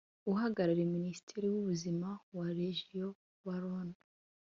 uhagarariye 0.31 0.91
Minisitiri 0.95 1.45
w’ubuzima 1.53 2.07
wa 2.37 2.47
Région 2.59 3.11
Wallonne 3.45 3.97